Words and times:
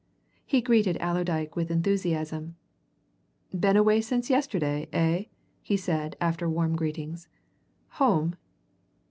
He 0.47 0.61
greeted 0.61 0.97
Allerdyke 0.99 1.55
with 1.55 1.69
enthusiasm. 1.69 2.55
"Been 3.51 3.77
away 3.77 4.01
since 4.01 4.31
yesterday, 4.31 4.87
eh?" 4.91 5.25
he 5.61 5.77
said, 5.77 6.15
after 6.19 6.49
warm 6.49 6.75
greetings. 6.75 7.27
"Home?" 8.01 8.35